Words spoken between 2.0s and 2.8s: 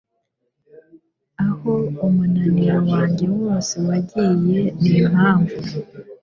umunaniro